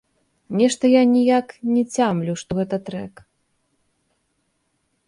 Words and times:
Нешта 0.61 0.89
я 0.91 1.03
ніяк 1.15 1.47
не 1.75 1.83
цямлю, 1.99 2.33
што 2.45 2.51
гэта 2.61 2.75
трэк. 2.89 3.25